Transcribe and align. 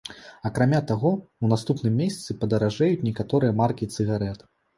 Акрамя 0.49 0.77
таго, 0.91 1.11
у 1.47 1.49
наступным 1.51 1.93
месяцы 2.03 2.37
падаражэюць 2.45 3.05
некаторыя 3.11 3.57
маркі 3.61 3.91
цыгарэт. 3.99 4.45